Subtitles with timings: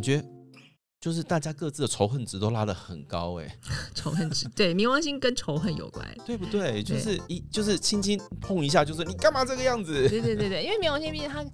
[0.00, 0.24] 感觉
[0.98, 3.58] 就是大家各自的仇恨值都拉得很高，哎，
[3.94, 6.82] 仇恨值对冥王星跟仇恨有关，对不对？
[6.82, 10.08] 就是一就是轻轻碰一下，就是你干嘛这个样子？
[10.08, 11.44] 对对对对，因为冥王星毕竟它。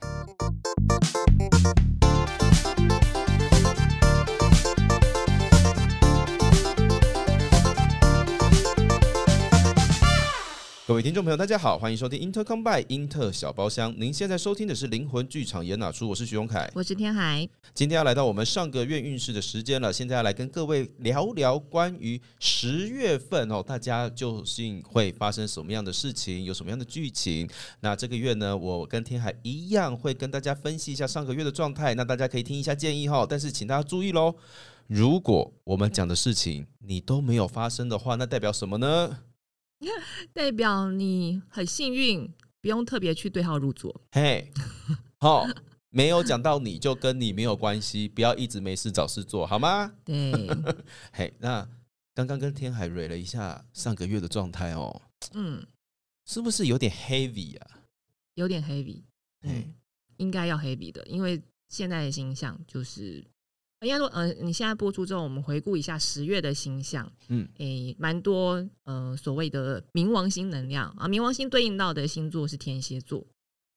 [10.87, 13.93] 各位听众朋友，大家好，欢迎收听 Intercom by 英特小包厢。
[13.99, 16.09] 您现在收听的是灵魂剧场演哪出？
[16.09, 17.41] 我是徐荣凯，我是天海。
[17.75, 27.51] 今天要来到我们上个月运势的时间了，现在要来跟各位聊聊关于十月份哦，大家究竟会发生什么样的事情，有什么样的剧情？
[27.81, 33.27] 那这个月呢，我跟天海一样会跟大家分析一下上个月的状态，那大家可以听一下建议哈。
[33.29, 34.33] 但是请大家注意喽，
[34.87, 39.19] 如果我们讲的事情你都没有发生的话，那代表什么呢？
[40.33, 44.01] 代表你很幸运，不用特别去对号入座。
[44.13, 44.51] 嘿，
[45.19, 45.47] 好，
[45.91, 49.95] 没有讲到你就跟你没有关系，不要一直没事找事做，好吗？
[50.05, 50.33] 对。
[51.13, 51.69] 嘿，那
[52.15, 55.03] 刚刚跟天海蕊了一下上个月的状态哦，
[55.35, 55.67] 嗯，
[56.25, 57.83] 是不是有点 heavy 啊？
[58.35, 59.03] 有点 heavy，
[59.43, 59.75] 嗯，
[60.17, 63.25] 应该要 heavy 的，因为现在的形象就是。
[63.83, 73.27] 应该说，呃，你现在播出之后，我们回顾一下十月的星象，嗯，诶，蛮多，呃，所谓的冥王星能量啊，冥王星对应到的星座是天蝎座，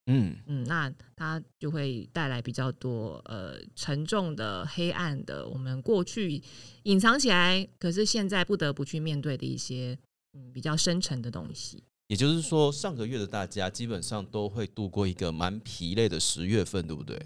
[0.06, 6.42] 嗯嗯，那它就会带来比较多，呃，沉重的、黑暗的，我们过去
[6.84, 10.00] 隐藏起来，可是现在不得不去面对的一些，
[10.34, 11.84] 嗯，比较深沉的东西。
[12.08, 17.22] 也就是说，上个月的大家基本上都会度过一个蛮疲累的十月份，对不对？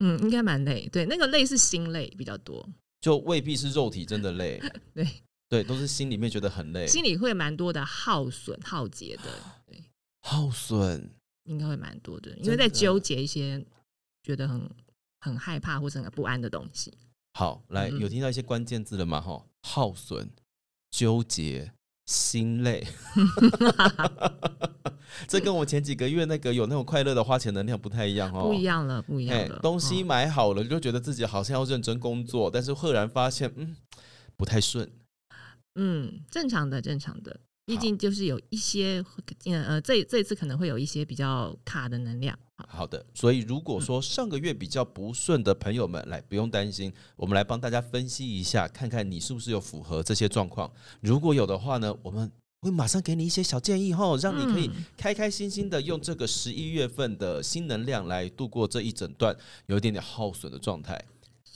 [0.00, 0.88] 嗯，应该蛮累。
[0.88, 2.68] 对，那个累是心累比较多，
[3.00, 4.60] 就未必是肉体真的累。
[4.94, 5.06] 对
[5.48, 9.22] 对，都是心里面觉得很累，心里会蛮多的耗损、耗竭的。
[9.66, 9.84] 对，
[10.20, 11.10] 耗损
[11.44, 13.64] 应该会蛮多的，因为在纠结一些
[14.22, 14.68] 觉得很
[15.20, 16.92] 很害怕或者很不安的东西。
[17.34, 19.20] 好，来有听到一些关键字了吗？
[19.20, 20.30] 哈，耗损、
[20.90, 21.72] 纠结。
[22.06, 22.86] 心累，
[25.26, 29.58] 这跟我前几个月那个有那种快乐的花钱能量不太一样哦，不一样了，不一样了。
[29.62, 33.76] 东西买好了，就觉得自己好像要认真工作，但是赫然发现，嗯，
[34.36, 34.90] 不太顺。
[35.76, 37.40] 嗯，正常的，正常的。
[37.66, 39.02] 毕竟就是有一些，
[39.46, 42.38] 呃，这这次可能会有一些比较卡的能量。
[42.68, 50.70] 好的，所以如果说上个月比较不顺的朋友们，来不用担心，我们来帮大家分析一下，看看你是不是有符合这些状况。
[51.00, 52.30] 如果有的话呢，我们
[52.60, 59.34] 会马上给你一些小建议哈，让你可以开开心心的用这个十一月份的新能量来度过这一整段
[59.66, 61.02] 有一点点耗损的状态。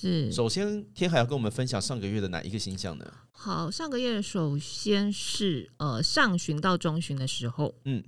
[0.00, 3.12] 是，首先天海要跟我们分享上个月的哪一个星象呢？
[3.32, 8.04] 好，上个月首先是呃上旬到中旬的时候，嗯，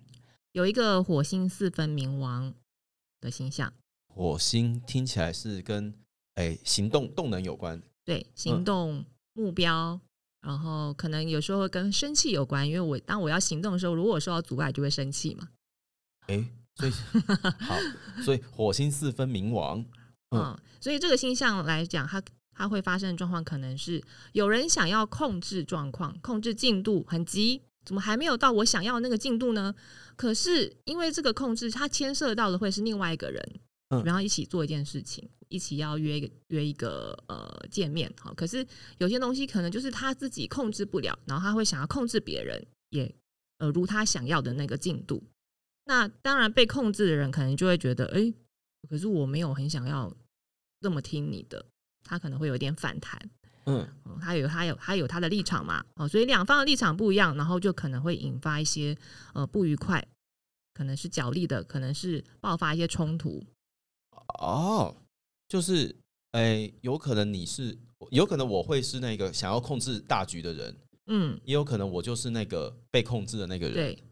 [0.52, 2.54] 有一个火星四分冥王
[3.20, 3.72] 的星象。
[4.06, 5.92] 火星听起来是跟
[6.34, 10.00] 哎行动动能有关，对，行动目标，
[10.42, 15.48] 然后可能有时候会跟生气有关，因为我当我要行动的时候，如果受到阻碍，就会生气嘛。
[16.28, 16.92] 哎，所以
[17.58, 17.76] 好，
[18.22, 19.84] 所以火星四分冥王。
[20.30, 24.00] 嗯，所以这个星象来讲，它它会发生的状况可能是
[24.32, 29.74] 有人想要控制状况，控制进度很急，怎么还没有到我想要的那个进度呢？
[30.14, 38.64] 可是因为这个控制，它牵涉到的会是另外一个人，嗯，然后一起做一件事情，一起要约一个约一个呃见面，好，可是
[38.98, 43.12] 有些东西可能就是他自己控制不了，然后他会想要控制别人，也
[43.58, 45.22] 呃如他想要的那个进度。
[45.86, 48.32] 那当然被控制的人可能就会觉得，哎。
[48.88, 50.10] 可是我没有很想要
[50.80, 51.64] 这么听你的，
[52.02, 53.20] 他可能会有点反弹，
[53.66, 53.86] 嗯，
[54.20, 58.96] 他有他有他有他的立场嘛，哦，所以两方的立场不一样，然后就可能会引发一些
[59.34, 60.04] 呃不愉快，
[60.72, 63.44] 可能是角力的，可能是爆发一些冲突。
[64.38, 64.96] 哦，
[65.48, 65.94] 就是
[66.32, 67.76] 哎，有可能你是，
[68.10, 70.76] 有可能我会是那个想要控制大局的人，
[71.06, 74.02] 嗯，也有可能我就是那个被控制的那个人，对，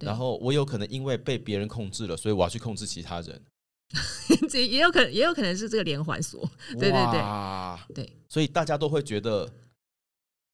[0.00, 3.40] 然后我有可能因为被别人控制了，所以我要去控制其他人。
[4.50, 6.48] 这也有可能，也有可能是这个连环锁。
[6.72, 9.50] 对对对，对，所以大家都会觉得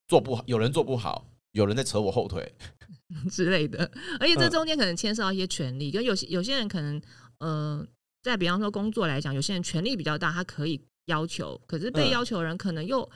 [0.07, 2.55] 做不好，有人做不好，有人在扯我后腿
[3.31, 3.91] 之类的。
[4.21, 7.03] 而且这中间可能牵涉到一些权利，跟有些有些人可能，
[7.39, 7.85] 呃，
[8.23, 13.11] 在比方说工作来讲，有些人权力比较大，他可以要求，可是被要求人可能又，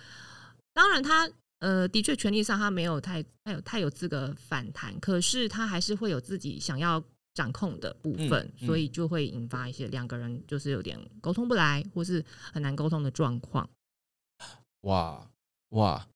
[0.74, 1.30] 当然他
[1.60, 7.02] 呃，的确权力上他没有太太有太有资格反弹，可是他还是会有自己想要。
[7.38, 13.70] 掌控的部分，所以就会引发一些两个人就是有点沟通不来，或是很难沟通的状况。
[14.81, 15.31] 哇
[15.69, 16.08] 哇！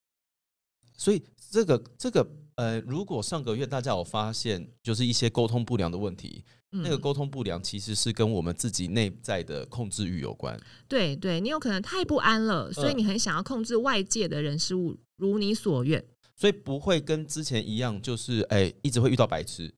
[0.97, 10.61] 所以这个这个呃，如果上个月大家有发现，就是一些沟通不良的问题，那个嗯沟通不良其实是跟我们自己内在的控制欲有关。
[10.89, 16.05] 对对，你有可能太不安了，所以嗯你很想要控制外界的人事物如你所愿。
[16.35, 19.73] 所以不会跟之前一样，就是哎、一直会遇到白痴。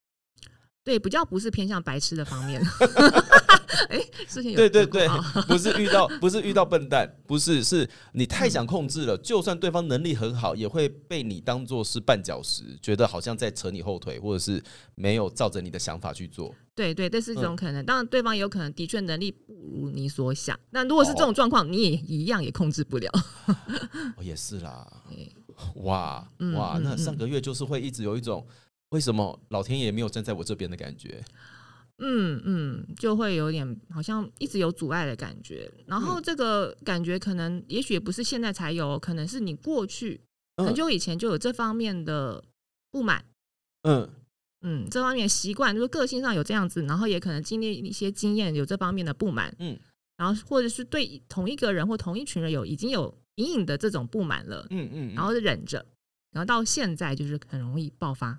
[0.84, 2.62] 对，比较不是偏向白痴的方面。
[3.88, 5.08] 哎，事情有对对对
[5.48, 14.62] 不是遇到不是遇到笨蛋，不是是你太想控制了，就算对方能力很好，也会被你当做是绊脚石，觉得好像在扯你后腿，或者是
[14.94, 16.54] 没有照着你的想法去做。
[16.75, 17.84] 对对，这是一种嗯可能。
[17.84, 20.58] 当然，对方也有可能的确能力不如你所想。
[20.70, 23.10] 那如果是这种状况，你也一样也控制不了。
[24.16, 28.46] 哦，也是啦， 嗯哇，嗯那上嗯个月就是会一直有一种
[28.94, 31.20] 为什么老天爷没有站在我这边的感觉。
[31.99, 35.69] 嗯嗯，就会有点好像一直有阻碍的感觉。
[35.87, 40.20] 然后嗯这个感觉可能也许也不是现在才有，可能是你过去
[40.56, 42.43] 很嗯久以前就有这方面的
[42.93, 43.25] 不满。
[43.82, 44.08] 嗯
[44.62, 49.76] 嗯，这方面习惯就是个性上有这样子，然后也可能经历一些经验，有这方面的不满，嗯
[50.17, 55.85] 然后或者是对同一个人或同一群人有已经有隐隐的这种不满了，嗯嗯，然后忍着，
[56.32, 58.38] 然后到现在就是很容易爆发。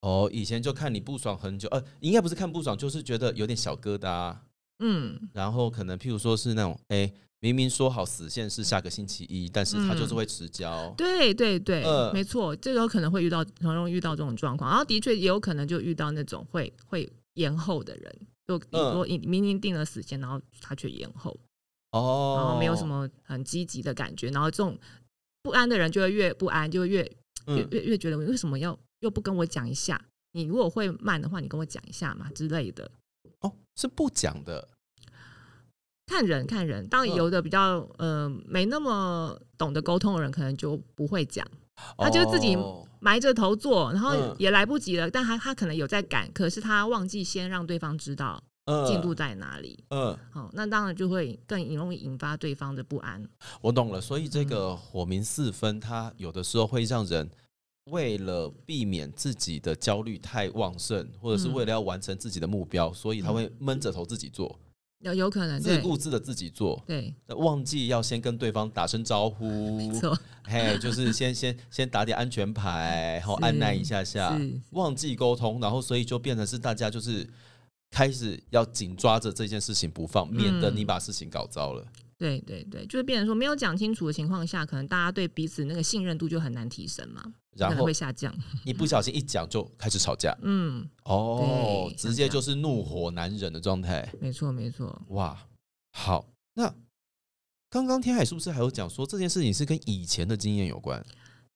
[0.00, 4.36] 哦，以前就看你不爽很久，呃，应该不是看不爽，就是觉得有点小疙瘩，
[4.78, 10.94] 嗯，然后可能譬如说是那种，哎、明明说好死线是下个星期一，但是他就是嗯会迟交。
[10.96, 14.70] 对对对，呃没错，这个有可能会遇到，很容易遇到这种状况。
[14.70, 18.16] 然后的确也有可能就遇到那种会会延后的人，
[18.46, 21.36] 就比如说你明明定了死线，然后他却延后，
[21.90, 24.78] 哦，然后没有什，么很积极的感觉，然后这种
[25.42, 27.12] 不安的人就会越不安，就会越越
[27.46, 30.00] 嗯，越越觉得为什么要又不跟我讲一下？
[30.32, 32.90] 你如果会慢的话，你跟我讲一下嘛之类的。
[33.40, 34.68] 哦，是不讲的，
[36.06, 41.46] 看人看人，当有的比较呃没那么懂得沟通的人，可能就不会讲，
[41.96, 49.84] 他就自己哦埋着头做，然后嗯也来不及了，但他他可能有在赶，可是他忘记先让对方知道嗯进度在哪里。
[49.90, 53.26] 嗯，好、那当然就会更容易引发对方的不安。
[53.60, 54.00] 我懂了。
[54.00, 57.30] 所以这嗯个火明四分，它有的时候会让人
[57.90, 64.58] 为了避免自己的焦虑太旺盛，或者是嗯为了要完成自己的目标，所以他会闷着头自己做，
[65.00, 74.38] 有有可能自对顾自的自己做，对，忘记要先跟对方打声招呼，没错，嘿，就是先 先先打点安全牌，然后是按耐一下下，
[74.70, 77.28] 忘记沟通，然后所以就变成是大家就是
[77.90, 81.86] 开始要紧抓着这件事情不放，免得嗯你把事情搞糟了。
[82.18, 87.22] 对对对，就是变成说没有讲清楚的情况下，可能大家对彼此那个信任度就很难提升嘛，
[87.58, 88.34] 然后会下降。
[88.64, 94.08] 一不小心一讲就开始吵架，嗯，哦，直接就是怒火难忍的状态。
[94.20, 95.02] 没错没错。
[95.08, 95.46] 哇，
[95.92, 96.74] 好，那
[97.70, 101.04] 刚刚天海是不是还有讲说这件事情是跟以前的经验有关？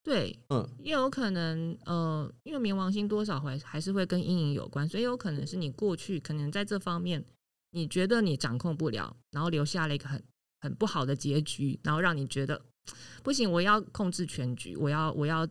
[0.05, 7.25] 对，嗯，也有可能，呃，因为冥王星多少还还是会跟阴影有关，所以有可能是你过去可能在这方面，
[7.71, 10.21] 你觉得你掌控不了，然后留下了一个很
[10.61, 12.61] 很不好的结局，然后让你觉得
[13.23, 15.47] 不行，我要控制全局，我要我要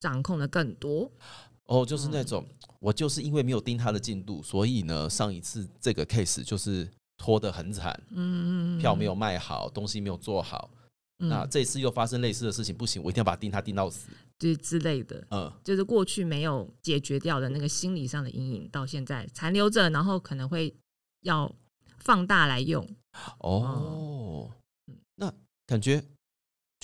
[0.00, 1.10] 掌控的更多。
[1.66, 2.46] 哦，就是那嗯种、
[2.78, 10.70] 我就是因为没有盯他的进度，所以呢，上一次这个 case 就是拖得很惨，嗯嗯，票没有卖好，东西没有做好。
[11.18, 14.08] 嗯，那这次又发生类似的事情，不行，我一定要把它盯他盯到死。
[14.38, 20.72] 之之类的，嗯，就是过去没有解决掉的那个心理上的阴影，到现在残留着，然后可能会
[21.22, 21.50] 要
[21.98, 22.86] 放大来用。
[23.38, 24.50] 哦，
[24.86, 25.32] 嗯那
[25.66, 26.04] 感觉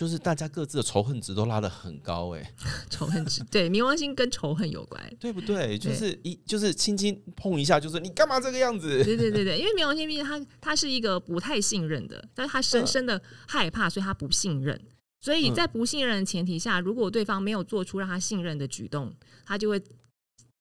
[0.02, 2.54] 就是大家各自的仇恨值都拉得很高，哎，
[2.90, 5.00] 仇恨值，对，冥王星跟仇恨有关。
[5.21, 5.78] 对不对？
[5.78, 8.88] 就是一就是轻轻碰一下，就是你干嘛这个样子？
[9.04, 14.76] 对对对对，因为冥王星毕竟他他是一个不太信任的，但是他深深的害怕，所以他不信任。
[15.21, 19.14] 所以嗯在不信任的前提下，如果对方没有做出让他信任的举动，
[19.47, 19.80] 他就会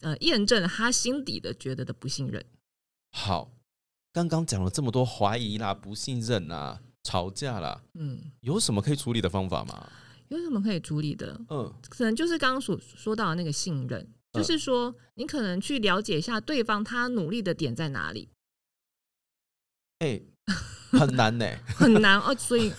[0.02, 2.46] 呃验证他心底的觉得的不信任。
[3.10, 3.52] 好，
[4.14, 9.90] 刚刚讲了这么多怀疑啦、不信任啦、吵架啦，嗯，有什么可以处理的方法吗？
[10.30, 11.40] 有什么可以处理的？
[11.50, 14.00] 嗯可能就是刚刚所说到的那个信任，
[14.32, 18.30] 嗯就是说你可能去了解一下对方他努力的点在哪里，
[20.00, 20.22] 哎、
[20.92, 22.72] 很难呢、 很难哦，所以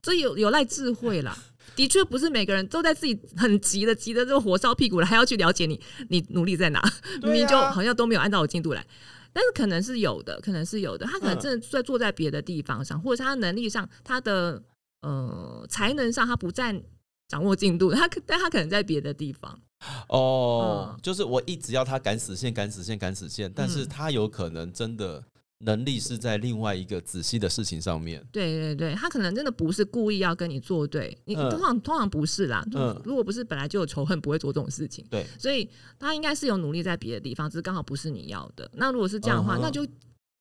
[0.00, 1.36] 这有有赖智慧啦。
[1.76, 8.84] 的确不是每个人都在自己很急的急的这个火烧屁股了，还要去了解你你努力在哪，明对明就啊好像都没有按照我进度来。
[9.38, 11.40] 但是可能是有的，可能是有的，他可能嗯。
[11.40, 14.60] 真的在坐在别的地方上，或者是他能力上，他的
[15.02, 16.82] 呃才能上，他不在
[17.28, 19.56] 掌握进度， 他可但他可能在别的地方。
[20.08, 21.00] 哦，嗯。
[21.00, 23.88] 就是我一直要他赶死线、赶死线、赶死线，但是嗯。
[23.88, 25.22] 他有可能真的
[25.58, 28.24] 能力是在另外一个仔细的事情上面。
[28.30, 32.64] 对对对，他可能真的不是故意要跟你作对，你嗯通常通常不是啦。
[32.74, 35.04] 嗯如果不是本来就有仇恨，不会做这种事情。
[35.10, 38.70] 对，所以他应该是有努力在别的地方，只是刚好不是你要的。
[38.74, 39.84] 那如果是这样的话，嗯那就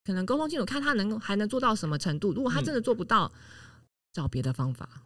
[0.05, 2.31] 可能沟通清楚，看他能还能做到什么程度。
[2.31, 3.31] 如果他真的做不到，
[4.13, 5.03] 找别的方法。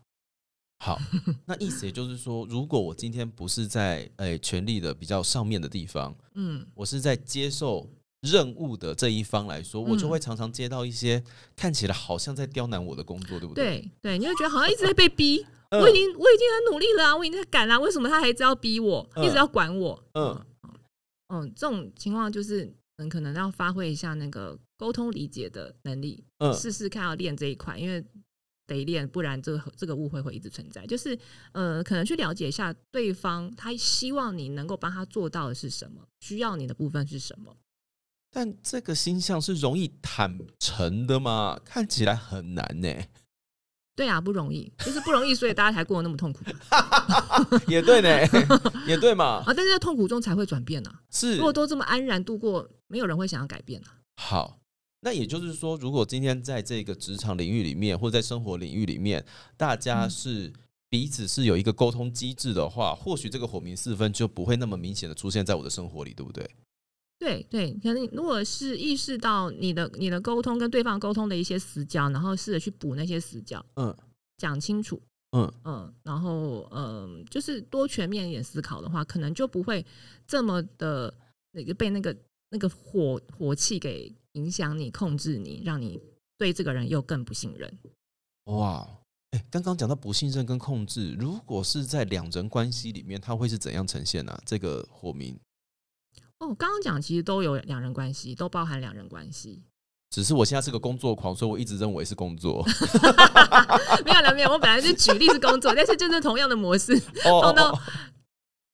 [0.83, 0.99] 好，
[1.45, 7.87] 那意思也就是说，如果我今天不是在诶、权力的比较上面的地方， 嗯，我是在接受
[8.21, 11.23] 任务的这一方来说，我就嗯会常常接到一些
[11.55, 13.79] 看起来好像在刁难我的工作，对不对？
[13.79, 15.45] 对对，你会觉得好像一直在被逼。
[15.71, 20.03] 嗯我已经我已经很努力了啊，我已经在赶啦、为什么他还一直要逼我，嗯一直要管我？
[20.15, 20.45] 嗯
[21.29, 28.03] 嗯，这种情况就是嗯，可能要发挥一下那个沟通理解的能力，嗯试试看要练这一块，因为
[28.67, 30.85] 得练，不然这个这个误会会一直存在。
[30.85, 31.17] 就是
[31.53, 37.55] 呃，可能去了解一下对方他希望你能够帮他做到的是什么，需要你的部分是什么。
[38.31, 41.59] 但这个星象是容易坦诚的吗？
[41.65, 42.87] 看起来很难呢、
[43.95, 46.39] 对啊，不容易，就是不容易，所以大家才过得那么痛苦
[47.67, 48.09] 也对呢，
[48.87, 49.53] 也对嘛，啊！
[49.53, 51.01] 但是在痛苦中才会转变啊！
[51.11, 53.99] 是如果都这么安然度过，没有人会想要改变啊。
[54.15, 54.57] 好。
[55.03, 59.25] 那也就是说，如果今天在这个职场领域里面，或者在生活领域里面，
[59.57, 60.53] 大家嗯是
[60.89, 66.47] 彼此是有一个沟通机制的话，或许这个火明四分就不会那么明显的出现在我的生活里，对不对？
[67.21, 73.95] 对对，可能如果是意识到你的你的沟通跟对方沟通的一些死角，然后试着去补那些死角，嗯
[74.39, 74.99] 讲清楚，
[75.37, 79.85] 嗯嗯，然后嗯，就是多全面一点思考的话，可能就不会
[80.25, 81.13] 这么的
[81.51, 82.17] 那个被那个
[82.49, 86.01] 那个火火气给影响你、控制你，让你
[86.39, 87.71] 对这个人又更不信任。
[88.45, 88.97] 哇，
[89.29, 94.41] 哎，刚刚讲到不信任跟控制，如果是在两人关系里面，它会是怎样呈现呢、啊？
[94.43, 95.39] 这个火明，
[96.41, 99.61] 哦，刚刚讲其实都有两人关系，都包含两人关系。
[100.09, 102.65] 只是我现在是个工作狂，所以我一直认为是工作。
[104.03, 106.93] 没有了，没有，我本来是举例是工作，但是就是同样的模式，
[107.25, 107.79] 哦放到哦，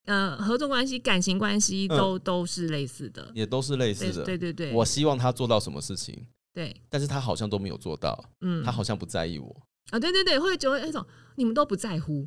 [0.06, 3.30] 呃合作关系、感情关系嗯都、都是类似的。
[3.34, 4.24] 也都是类似对的。
[4.24, 9.54] 对对对，我希望他做到什么事情，对，但是他好像都没有做到，嗯，他好像不在意我。
[9.90, 11.06] 啊，对对对，会觉得那种
[11.36, 12.26] 你们都不在乎，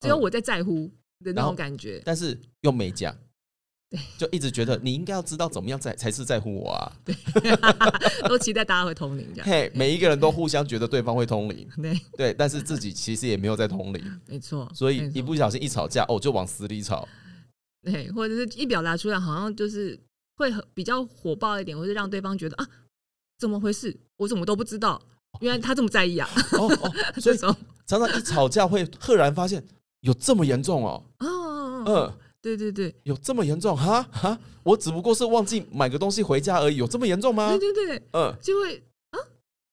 [0.00, 0.88] 只有嗯我在在乎
[1.24, 2.00] 的那种感觉。
[2.04, 3.16] 但是又没讲
[3.88, 6.92] 对，就一直觉得你应该要知道怎么样才才是在乎我啊！
[7.04, 7.14] 对
[8.28, 9.48] 都期待大家会通灵这样。
[9.48, 14.68] 嘿，每一个人都互相觉得对方会通灵，对，对，但是自己其实也没有在通灵， 没错。
[14.74, 17.08] 所以一不小心一吵架，哦，就往死里吵。
[17.84, 19.96] 对，或者是一表达出来，好像就是
[20.36, 22.66] 会很比较火爆一点，或者让对方觉得啊，
[23.38, 23.96] 怎么回事？
[24.16, 25.00] 我怎么都不知道，
[25.40, 26.28] 原来他这么在意啊！
[26.58, 27.54] 哦哦，所以这种
[27.86, 29.64] 常常一吵架会赫然发现
[30.00, 32.18] 有这么严重哦，哦哦，嗯、哦
[32.54, 34.38] 对对对，有这么严重哈哈？
[34.62, 37.72] 我只不过是忘记买个东西回家而已，有这么严重吗对？
[37.72, 38.76] 对对，嗯，就会
[39.10, 39.18] 啊，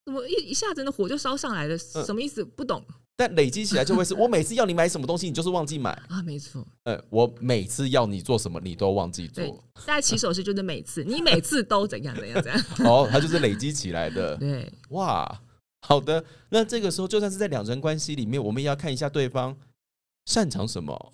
[0.06, 1.76] 怎么一一下子那火就烧上来了？
[1.76, 2.44] 嗯什么意思？
[2.44, 2.84] 不懂
[3.16, 5.92] 但累积起来就会是 我每次要你买什么东西，你就是忘记买。
[6.10, 6.20] 啊？
[6.24, 12.60] 没错，呃，我每次要你做什么，你都忘记做。，大家起手式就是每次， 你每次都怎样怎样怎样。
[12.90, 14.36] 哦，它就是累积起来的。
[14.38, 15.42] 对，哇，
[15.88, 16.26] 好的。
[16.50, 19.56] 那这个时候，就算是在两人关系里面，我们也要看一下对方
[20.26, 21.14] 擅长什么。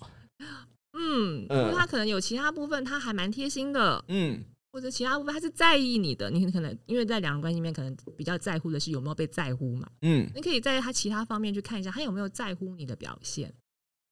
[1.00, 9.88] 嗯，嗯因为他可能有其他部分他还蛮贴心的，嗯，或者其他部分他是在意你的，你可能因为在两人关系里面，可能比较在乎的是有没有被在乎嘛。
[10.02, 13.52] 嗯，你可以在他其他方面去看一下，他有没有在乎你的表现。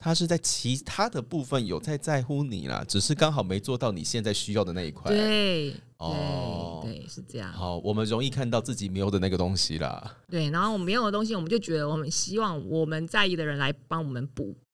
[0.01, 5.11] 他是在其他的部分有在在乎你啦，只是刚好没做到你现在需要的那一块。
[5.11, 7.51] 对，哦对对，是这样。
[7.51, 10.15] 好，我们容易看到自己没有的那个东西啦。
[10.29, 14.68] 对，然后我们没有的东西，我们就觉得我们希望我们在意的人来帮我们补，嘿，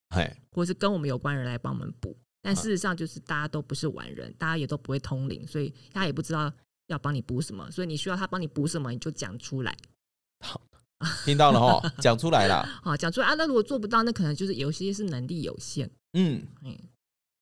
[0.52, 2.16] 或是跟我们有关人来帮我们补。
[2.42, 6.52] 但啊事实上，就是大家都不是完人，大家也都不会通灵，所以他也不知道
[6.88, 7.70] 要帮你补什么。
[7.72, 9.76] 所以你需要他帮你补什么，你就讲出来。
[10.42, 10.62] 好
[11.26, 12.64] 听到了哈， 讲出来了。
[12.84, 13.34] 好，讲出来啊。
[13.36, 15.90] 那如果做不到，那可能就是有些是能力有限。
[16.14, 16.78] 嗯，嗯，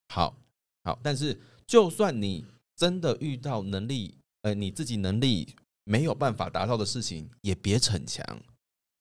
[0.08, 0.36] 好，
[0.82, 2.44] 好，但是就算你
[2.74, 5.54] 真的遇到能力，呃，你自己能力
[5.84, 8.24] 没有办法达到的事情，也别逞强。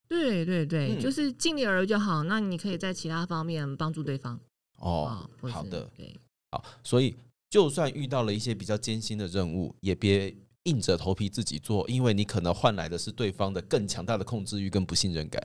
[0.08, 2.24] 对对对，嗯就是尽力而为就好。
[2.24, 4.40] 那你可以在其他方面帮助对方。
[4.78, 6.20] 哦好的，对
[6.52, 7.16] 好，所以
[7.50, 15.42] 就算遇到了一些比较艰辛的任务，也别硬着头皮自己做，因为你可能换来的是对方的更强大的控制欲跟不信任感。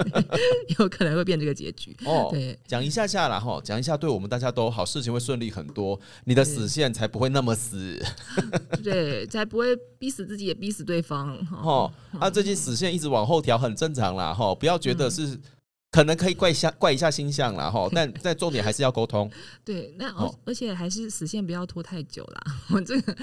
[0.78, 1.96] 有可能会变这个结局。
[2.04, 8.02] 哦，对讲一下下啦哈，讲一下对我们大家都好，事情会顺利很多，你的死线才不会那么死。
[8.82, 11.36] 对，才不会逼死自己，也逼死对方。
[11.50, 15.38] 哦，啊，最近死线一直往后调，很正常啦哈，不要觉得是
[15.96, 19.30] 可能可以怪一下怪一下星象啦哈， 但但重点还是要沟通。
[19.64, 22.42] 对，那而、哦而且还是死线不要拖太久啦。
[22.68, 23.16] 我这个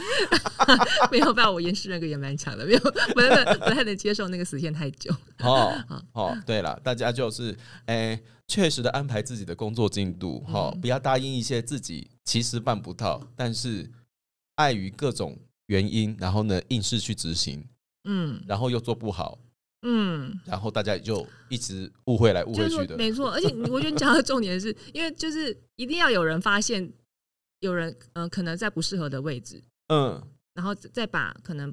[1.11, 5.13] 没有办法，我延时那个也蛮强的，没有不太不太能接受那个死线太久。
[5.41, 5.71] 哦
[6.13, 13.87] 哦，对了，大家就是诶，确实的安排自己的工作进度哈、嗯不要答应一些自己其实办不到，但是
[14.55, 15.37] 碍于各种
[15.67, 17.63] 原因，然后呢硬是去执行，
[18.05, 19.37] 嗯然后又做不好，
[19.83, 22.97] 嗯，然后大家就一直误会来误会去的。
[22.97, 26.91] 没错，而且我觉得你讲的重点是因为就是一定要有人发现
[27.59, 30.21] 有人呃可能在不适合的位置，嗯
[30.53, 31.69] 然后再把可能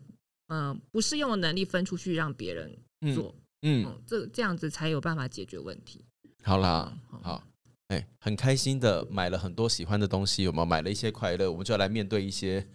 [0.48, 6.04] 嗯、呃不适用的能力分出去让别人嗯做，嗯，嗯，这这样子才有办法解决问题。
[6.42, 7.44] 好啦嗯，好，
[7.88, 11.50] 哎、很开心的买了很多喜欢的东西，有没有买了一些快乐？
[11.50, 12.66] 我们就要来面对一些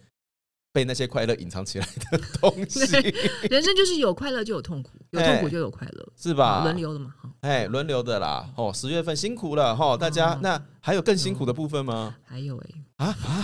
[0.76, 2.80] 被那些快乐隐藏起来的 东西，
[3.48, 6.64] 人生就是有快乐就有痛苦，有痛苦就有快乐，是吧？
[6.64, 7.14] 轮流的嘛。
[7.18, 8.46] 哈哎，轮流的啦。
[8.56, 10.34] 哦，十月份辛苦了哈，大家。
[10.34, 12.14] 哦那还有更辛苦的部分吗？
[12.24, 13.42] 还有哎、啊啊，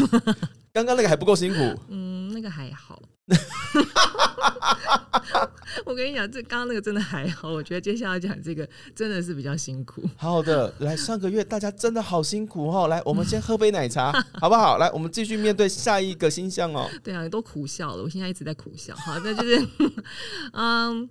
[0.75, 1.83] 刚刚那个还不够辛苦。
[1.89, 3.01] 嗯，那个还好。
[5.85, 7.51] 我跟你讲，这刚刚那个真的还好。
[7.51, 10.03] 我觉得接下来讲这个真的是比较辛苦。
[10.17, 12.89] 好的，来，上个月大家真的好辛苦哦。
[12.89, 14.79] 来，我们先喝杯奶茶， 好不好？
[14.79, 16.89] 来，我们继续面对下一个星象哦。
[17.03, 18.03] 对啊，都苦笑了。
[18.03, 18.95] 我现在一直在苦笑。
[18.97, 19.67] 好，那就是
[20.53, 21.09] 嗯，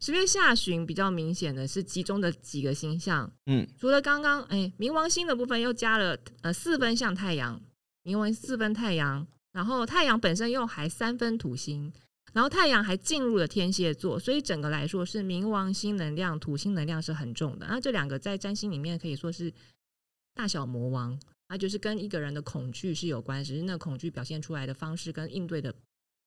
[0.00, 7.60] 十月下旬比较明显的是集中的几个星象，嗯除了刚刚哎冥王星的部分，又加了呃四分像太阳，
[8.04, 11.92] 冥王四分太阳，然后太阳本身又还三分土星，
[12.32, 17.66] 然后太阳还进入了天蝎座，所以整个来说是冥王星能量、土星能量是很重的。
[17.68, 19.52] 那这两个在占星里面可以说是
[20.34, 21.18] 大小魔王，
[21.48, 25.74] 那就是跟一个人的恐惧是有关，只是那恐惧表现出来的方式跟应对的。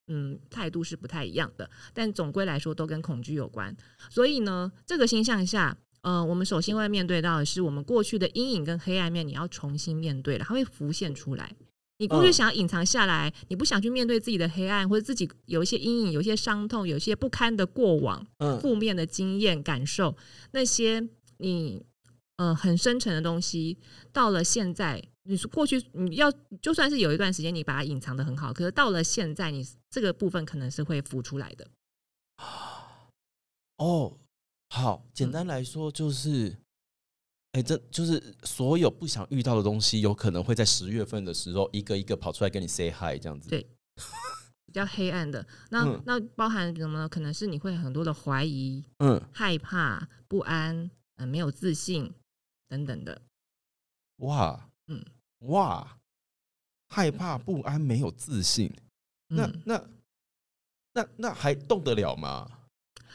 [0.07, 3.73] 嗯，态度是不太一样的，但总归来说都跟恐惧有关。
[4.09, 11.55] 所以呢，这个星象下，呃，我们首先会面对到的是我们过去的阴影跟黑暗面，你要重新面对了，它会浮现出来。
[11.97, 12.33] 你过去嗯。
[12.33, 18.59] 想要隐藏下来，你不想去面对自己的黑暗，或者自己有一些阴影、有一些伤痛、有一些不堪的过往、嗯。
[18.59, 20.15] 负面的经验、感受，
[20.51, 21.07] 那些
[21.37, 21.85] 你
[22.37, 23.77] 呃很深沉的东西，
[24.11, 26.31] 到了现在，你是过去你要
[26.61, 31.67] 就算是有一段时间你把它隐藏的很好，可是到了现在，你这个部分可能是会浮出来的。
[33.77, 34.17] 哦，
[34.69, 35.31] 好，简嗯。
[35.31, 36.57] 单来说就是，
[37.53, 43.49] 哎、这就是所有不想遇到的东西，有可能会在十月份的时候一个一个跑出来跟你 say hi 这样子。
[43.49, 43.65] 对
[44.65, 47.07] 比较黑暗的，那、嗯那包含什么呢？
[47.07, 52.11] 可能是你会很多的怀疑、嗯，害怕、不安，呃，没有自信
[52.67, 53.21] 等等的。
[54.17, 55.05] 哇，嗯
[55.41, 55.99] 哇，
[56.89, 58.73] 害怕、不安、没有自信，
[59.27, 59.89] 那嗯，那
[60.93, 62.49] 那那还动得了吗？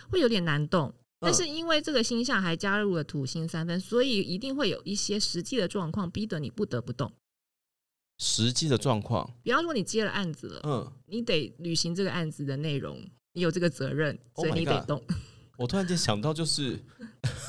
[0.09, 0.95] 会有点难动。
[1.21, 7.13] 但嗯是因为这个星象还加入了土星三分，所以一定会有一些实际的状况逼得你不得不动。
[8.19, 13.01] 实际的状况，比方说你接了案子了，嗯，你得履行这个案子的内容，
[13.33, 15.03] 你有这个责任，Oh 所以你得动。
[15.57, 16.81] 我突然间想到，就是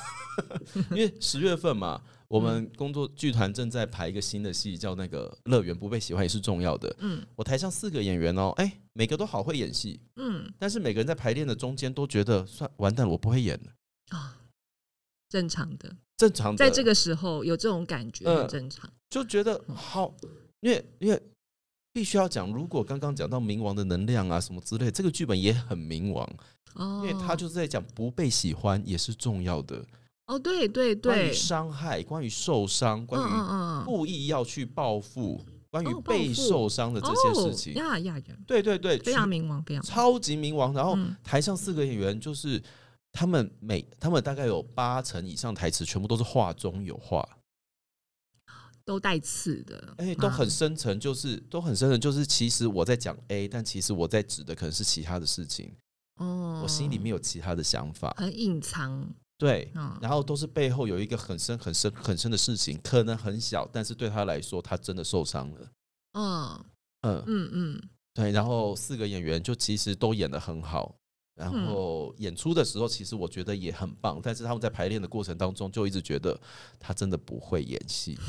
[0.91, 6.87] 因为十月份嘛，我们工作剧团正在排一个新的戏，叫那个《乐园不被喜欢也是重要的》。
[6.99, 13.71] 嗯我台上四个演员哦，哎、每个都好会演戏，嗯但是每个人在排练的中间都觉得算完蛋了，我不会演了。
[14.15, 14.37] 啊、
[15.27, 18.87] 正常的，正常的，在这个时候有这种感觉嗯很正常。
[19.09, 20.15] 就觉得好，
[20.59, 21.19] 因为因为
[21.91, 26.31] 必须要讲，如果刚刚讲到冥王的能量啊什么之类，这个剧本也很冥王，
[26.75, 29.83] 哦，因为他就是在讲不被喜欢也是重要的，
[30.29, 31.11] 哦，对对对。
[31.11, 37.73] 关于，伤害，关于受伤，关嗯于故意要去报复，关于被受伤的这些事情。
[37.73, 39.83] 哦、呀呀呀，对对对，非常冥王，非常。
[39.83, 40.71] 超级冥王。
[40.71, 41.15] 然后嗯。
[41.23, 42.61] 台上四个演员就是
[43.11, 47.27] 他们每他们大概有八成以上台词全部都是话中有话，
[48.85, 55.73] 都带刺的，哎、都啊很深沉，就是都很深沉，就是其实我在讲 A，但其实我在指的可能是其他的事情，
[56.17, 58.13] 哦，我心里面有其他的想法。
[58.17, 59.07] 很隐藏，
[59.39, 65.71] 对，嗯，然后都是背后有一个很深、很深、很深的事情，可能很小，但是对他来说，他真的受伤了。
[66.11, 66.65] 嗯，
[67.03, 68.31] 嗯，嗯嗯，对。
[68.31, 70.93] 然后四个演员就其实都演得很好，
[71.35, 76.37] 然嗯后演出的时候，其实我觉得也很棒，但是他们在排练的过程当中，就一直觉得
[76.77, 78.19] 他真的不会演戏。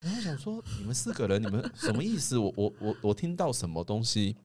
[0.00, 2.36] 然 后我想说，你们四个人，你们什么意思？
[2.36, 4.36] 我我我我听到什么东西？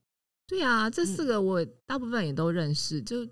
[0.46, 3.26] 对啊，这嗯四个我大部分也都认识，就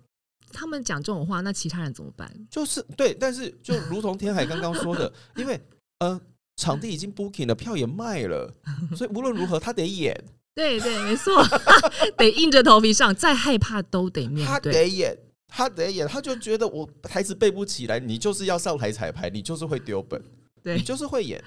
[0.52, 2.30] 他们讲这种话，那其他人怎么办？
[2.50, 5.60] 就是对，但是就如同天海刚刚说的， 因为
[5.98, 6.20] 呃，
[6.56, 8.52] 场地已经 booking 了，票也卖了，
[8.96, 10.14] 所以无论如何他得演，
[10.54, 11.42] 对对，没错，
[12.18, 14.60] 得硬着头皮上，再害怕都得面对他。
[14.60, 20.22] 得演，他得演，他就觉得我台词背不起来，你就是要上台彩排，你就是会丢本，
[20.62, 21.42] 对你就是会演，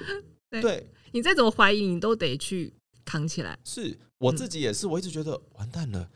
[0.49, 2.73] 对对，你再怎么怀疑，你都得去
[3.05, 3.57] 扛起来。
[3.63, 6.09] 是我自己也是，我一直觉得完蛋了，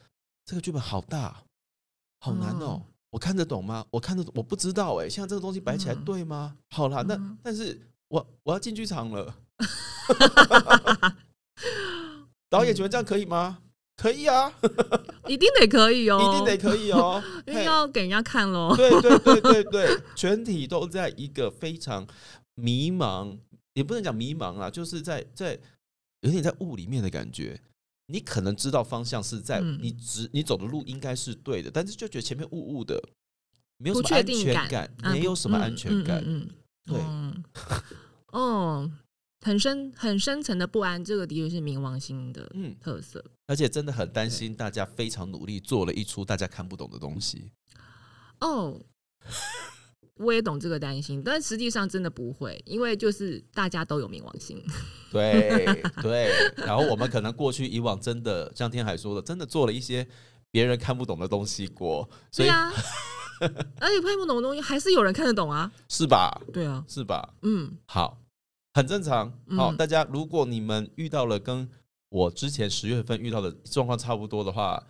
[0.45, 1.43] 这个剧本好大，
[2.19, 2.81] 好难哦。
[2.83, 3.83] 嗯我看得懂吗？
[3.89, 6.57] 我看得懂，我不知道哎、现在这个东西摆起来嗯对吗？
[6.69, 9.33] 好啦，那嗯但是我我要进剧场了，
[12.49, 13.59] 导演觉得这样可以吗？
[13.95, 14.51] 可以啊，
[15.25, 17.23] 一定得可以哦，一定得可以哦。
[17.47, 18.75] 因为要给人家看喽。
[18.75, 22.05] 对对对对对，全体都在一个非常
[22.55, 23.37] 迷茫，
[23.73, 25.57] 也不能讲迷茫啦，就是在在
[26.21, 27.59] 有点在雾里面的感觉。
[28.07, 33.01] 你可能知道方向是在，嗯你直你走的路应该是对的，但是就觉得前面雾雾的，
[33.77, 36.23] 没有什么安全感，没有什么嗯安全感。
[36.25, 36.49] 嗯嗯
[36.87, 37.43] 对嗯
[38.31, 38.91] 哦，
[39.41, 43.23] 很深很深层的不安，这个的确是冥王星的嗯，特色。
[43.47, 47.51] 而且真的很担心大家非常努力做了一出大家看不懂的东西。
[48.39, 48.79] 哦，
[50.19, 54.61] 我也懂这个担心，但实际上真的不会，因为就是大家都有冥王星。
[55.11, 55.65] 对
[56.01, 60.05] 对，然后我们可能过去以往真的像天海说的，真的做了一些
[60.51, 62.71] 别人看不懂的东西过，所以对啊，
[63.79, 65.71] 而且看不懂的东西还是有人看得懂啊。
[65.87, 66.41] 是吧？
[66.51, 67.33] 对啊，是吧？
[67.43, 68.19] 嗯，好，
[68.73, 69.31] 很正常。
[69.55, 71.69] 好，嗯大家如果你们遇到了跟
[72.09, 74.83] 我之前十月份遇到的状况差不多的话，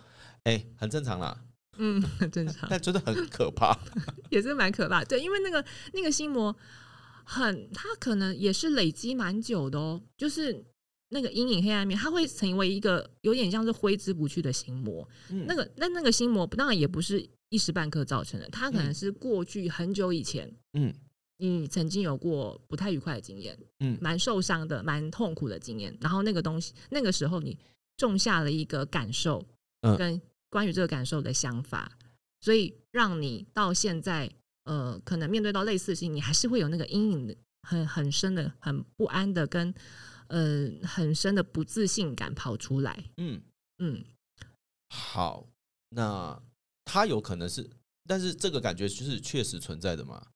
[0.44, 1.38] 哎、很正常啦，
[1.78, 3.78] 嗯，很正常，但真的很可怕。
[4.30, 5.04] 也是蛮可怕。
[5.04, 5.64] 对，因为那个
[5.94, 6.56] 那个心魔
[7.24, 10.66] 很，它可能也是累积蛮久的哦，就是
[11.10, 15.08] 那个阴影黑暗面，它会成为一个有点像是挥之不去的心魔。
[15.30, 20.54] 嗯那个那那个心魔当然也不是一时半刻造成的，它可能嗯是过去很久以前。
[20.74, 20.94] 嗯
[21.40, 27.56] 你曾经有过不太愉快的经验，嗯蛮受伤的、蛮痛苦的经验，然后那个东西，那个时候你
[27.96, 29.46] 种下了一个感受，
[29.82, 31.98] 嗯跟关于这个感受的想法，
[32.42, 34.32] 所以让你到现在，
[34.64, 39.74] 呃，可能面对到类似的事情，你还是会有那个阴影的，很很深的、很不安的，跟
[40.28, 43.12] 呃很深的不自信感跑出来。
[43.18, 43.42] 嗯，
[43.80, 44.04] 嗯，
[44.90, 45.48] 好，
[45.90, 46.42] 那
[46.86, 47.70] 他有可能是，
[48.06, 50.28] 但是这个感觉就是确实存在的嘛。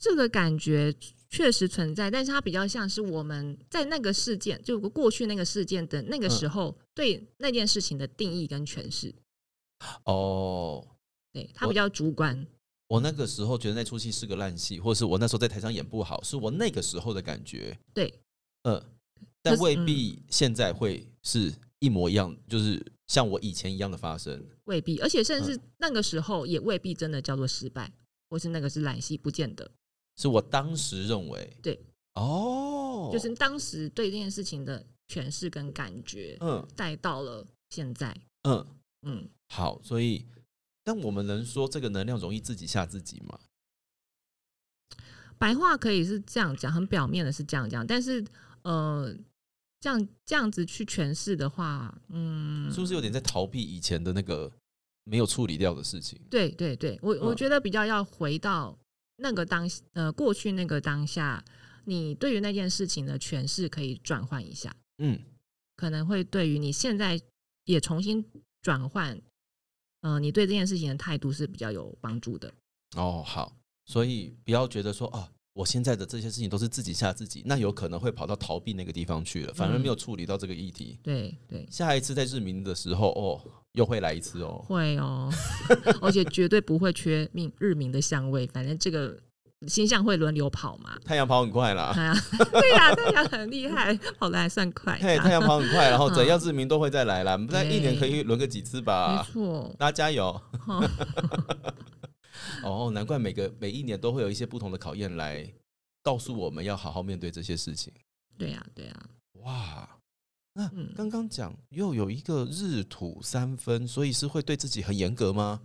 [0.00, 0.92] 这个感觉
[1.28, 9.14] 确实存在，但是它比较像是我们在那个事件，就过去那个事件的那个时候，对那件事情的定义跟诠释，
[10.04, 10.84] 哦，
[11.32, 12.46] 对它比较主观。
[12.88, 17.78] 我那个时候觉得那出戏是个烂戏，或是我那时候在台上演不好，是我那个时候的感觉。
[17.94, 18.12] 对，
[18.62, 18.82] 呃，
[19.42, 24.44] 但未必现在会是一模一样，就是像我以前一样的发生。
[24.64, 27.92] 未必，而且甚嗯至那个时候也未必真的叫做失败，
[28.28, 29.70] 或是那个是烂戏，不见得。
[30.20, 31.80] 是我当时认为，对，
[32.14, 38.14] 哦，就是当时对这件事情的诠释跟感觉嗯带到了现在。
[38.42, 38.66] 嗯，
[39.02, 40.26] 嗯，好，所以，
[40.84, 43.40] 但我们能说这个能量容易自己吓自己吗？
[45.38, 48.22] 白话可以是这样讲，很表面的是这样讲，但是
[48.60, 49.10] 呃，
[49.80, 54.52] 这样这样子去诠释的话，嗯，是不是有点在逃避以前的那个
[55.04, 56.20] 没有处理掉的事情？
[56.28, 58.78] 对对对，我我嗯觉得比较要回到
[59.20, 61.44] 那个当呃过去那个当下，
[61.84, 65.18] 你对于那件事情的诠释可以转换一下，嗯
[65.76, 67.20] 可能会对于你现在
[67.64, 68.24] 也重新
[68.62, 69.20] 转换，
[70.02, 72.52] 呃，你对这件事情的态度是比较有帮助的。
[72.96, 73.56] 哦，好，
[73.86, 80.98] 所以不要觉得说啊，我现在的这些事情都是自己吓自己，那有可能会跑到逃避那个地方去了，反而没有处理到这个议题。
[81.02, 83.38] 对对，下一次在日明的时候，哦，
[83.72, 84.64] 又会来一次哦。
[84.66, 85.30] 会哦，
[86.00, 89.14] 而且绝对不会缺命日明的香味，反正这个
[89.68, 90.98] 星象会轮流跑嘛。
[91.04, 94.98] 太阳跑很快啦，哎呀，对呀、太阳很厉害，跑的还算快。
[94.98, 97.32] 嘿，太阳跑很快，然后 怎样日明都会再来啦。
[97.32, 99.26] 我们在一年可以轮个几次吧没吧？
[99.30, 100.40] 错，大家加油！
[102.62, 105.52] 哦哦，难怪每个每一年都会有一些不同的考验来
[106.02, 107.92] 告诉我们要好好面对这些事情。
[108.38, 109.10] 对呀、对呀、
[109.42, 109.98] 哇，
[110.54, 110.92] 那嗯。
[110.94, 115.60] 刚刚讲又有一个日土三分，所以是会对自己很严格吗？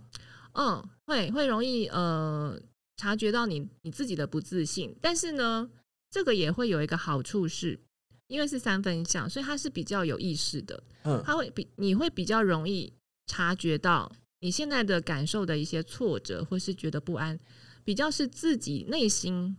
[0.52, 2.58] 嗯，会会容易呃
[2.96, 5.68] 察觉到你你自己的不自信，但是呢，
[6.10, 7.78] 这个也会有一个好处是，
[8.26, 11.22] 因为是三分相，所以它是比较有意识的，嗯。
[11.24, 12.92] 它会比你会比较容易
[13.26, 14.10] 察觉到
[14.46, 17.36] 你现在的感受的一些挫折或是觉得不安，
[17.82, 19.56] 比较是自己内心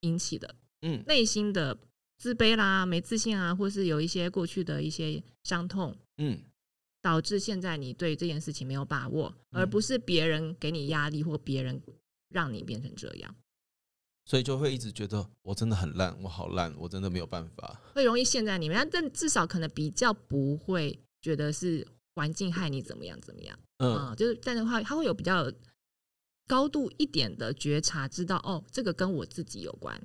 [0.00, 0.52] 引起的，
[0.82, 1.78] 嗯内心的
[2.18, 5.96] 自卑啦、没自信啊，或是有一些过去的一些伤痛。
[6.18, 6.42] 嗯
[7.00, 11.80] 导致现在你对这件事情没有把握，而嗯不是别人给你压力或别人
[12.30, 13.32] 让你变成这样，
[14.24, 17.80] 所以就会一直觉得我真的很烂，我好烂，我真的没有办法。
[17.94, 18.88] 会容易陷在里面。
[18.90, 25.52] 但至少可能比较不会觉得是环境害你怎么样怎么样嗯啊、就是这样的话，他会有比较
[26.46, 30.00] 高度一点的觉察，知道哦，这个跟我自己有关，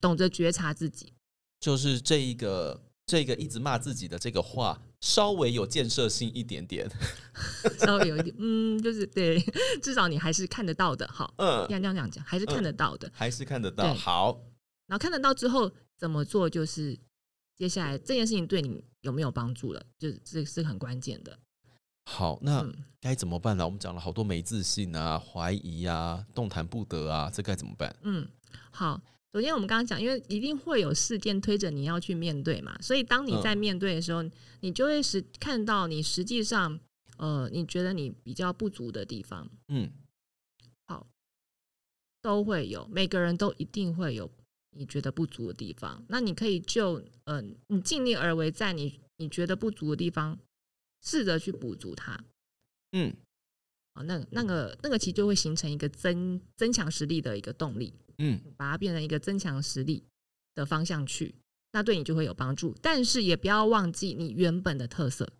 [0.00, 1.12] 懂得觉察自己。
[1.58, 6.88] 就是这一个这个一直骂自己的这个话，稍微有建设性一点点。
[7.80, 9.40] 稍微有一点，嗯，就是对，
[9.82, 13.10] 至少你还是看得到的，好，嗯应，该这样讲讲，还是看得到的。
[13.14, 13.92] 还是看得到。
[13.94, 14.40] 好，
[14.86, 16.98] 然后看得到之后怎么做，就是
[17.60, 21.38] 接下来这件事情对你有没有帮助了，就是这是很关键的。
[22.06, 23.66] 好，那嗯，该怎么办呢？
[23.66, 27.94] 我们讲了好多没自信啊、怀疑啊、动弹不得啊，这该怎么办？
[28.00, 28.26] 嗯，
[28.70, 28.98] 好。
[29.34, 34.24] 首先，我们刚刚讲，因为一定会有事件推着你要去面对嘛，所以当你嗯在面对的时候，
[34.60, 36.80] 你就会实看到你实际上，
[37.18, 39.92] 呃，你觉得你比较不足的地方，嗯，
[40.86, 41.06] 好
[42.22, 44.28] 都会有，每个人都一定会有
[44.70, 46.04] 你觉得不足的地方。
[46.08, 50.38] 那你可以就，呃，你尽力而为，在你你觉得不足的地方，
[51.02, 52.22] 试着去补足它。
[52.92, 53.14] 嗯，
[53.94, 60.04] 啊，那个那个那个其实就会形成一个增增强实力的一个动力，嗯，把它变成一个增强实力
[60.54, 61.34] 的方向去，
[61.72, 62.74] 那对你就会有帮助。
[62.82, 65.32] 但是也不要忘记你原本的特色。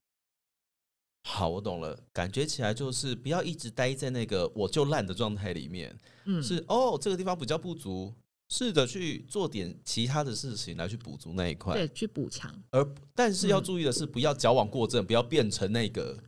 [1.24, 2.02] 好，我懂了。
[2.12, 8.14] 感觉起来就是不要一直待在那个我就烂的状态里面，嗯，是哦，这个地方比较不足，
[8.50, 11.74] 试着去做点其他的事情来去补足那一块。
[11.74, 12.52] 对，去补强。
[12.70, 16.18] 而但是要嗯注意的是，不要矫枉过正，不要变成那个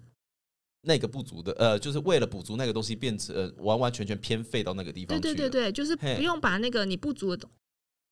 [0.83, 5.21] 那个不足的，呃，就是为了补足那个东西，变成、呃、完完全全偏废到那个地方去。
[5.21, 7.51] 对对对对，就是不用把那个你不足的东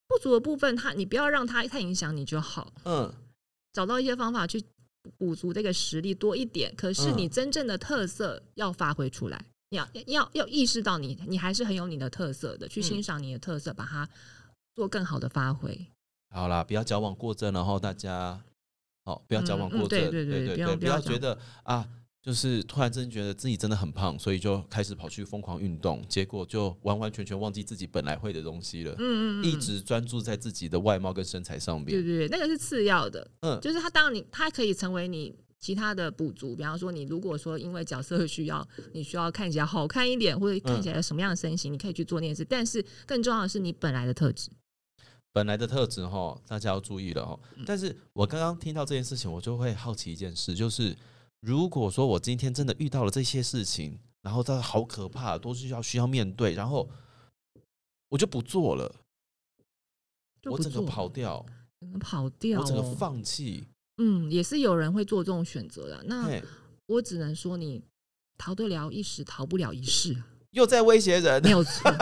[0.08, 2.72] 不足的部分，它你不要让它太影响你就好。
[2.84, 3.14] 嗯，
[3.72, 4.60] 找到一些方法去
[5.16, 14.08] 补足这个实力多一点，可是嗯你真正的特色要发挥出来，你要要要意识到你你还是很有你的特色的，去嗯欣赏你的特色，把它
[14.74, 15.86] 做更好的发挥。
[16.30, 18.40] 好啦，不要矫枉过正，然后大家
[19.04, 21.88] 哦，不要矫枉过正，对对对对不要不要觉得啊。
[22.22, 31.86] 就是突然真觉得自己真的很胖，所以就开始跑去疯狂运动，结果就完完全全忘记自己本来会的东西了，嗯嗯嗯，一直专注在自己的外貌跟身材上面。
[31.86, 44.50] 对对对，那个是次要的，嗯就是他当然你他可以成为你其他的补足，比方说你如果说因为角色需要，你需要看起来好看一点，或者看起来有什么样的身形，你可以去做那件事，但是更重要的是你本来的特质。
[45.32, 47.38] 本来的特质哈，大家要注意了哈。
[47.54, 50.96] 嗯但是我刚刚听到这件事情，我就会好奇一件事，就是
[51.40, 56.88] 如果说我今天真的遇到了这些事情，然后它好可怕，都是要需要面对，然后
[58.08, 58.92] 我就不做了，
[60.42, 61.46] 做我整个跑掉，
[61.78, 63.68] 整个跑掉、哦，我整个放弃，
[64.02, 66.02] 嗯，也是有人会做这种选择的。
[66.06, 66.26] 那，
[66.86, 67.82] 我只能说，你
[68.38, 70.16] 逃得了一时，逃不了一世，
[70.52, 71.50] 又在威胁人没。
[71.50, 71.90] 有错。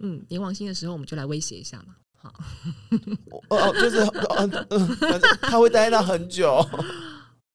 [0.00, 1.94] 嗯，冥王星的时候，我们就来威胁一下嘛。
[2.14, 2.30] 好，
[3.48, 4.00] 哦哦，就是
[4.38, 4.96] 嗯嗯，
[5.40, 6.56] 他会待那很久。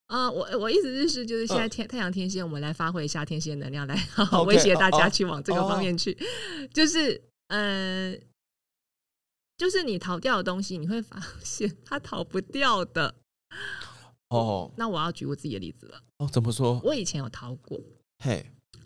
[0.08, 6.18] 啊、我我意思就是，就是现在嗯天、太阳天蝎，我们来发挥一下天蝎能量，来 好好威胁大家去往这个方面去。
[6.74, 8.16] 就是，呃，
[9.60, 13.14] 就是你逃掉的东西，你会发 现它逃不掉的。
[14.30, 16.02] 哦那我要举我自己的例子了。
[16.18, 16.80] 哦，怎么说？
[16.84, 17.78] 我以前有逃过，
[18.24, 18.46] 嘿，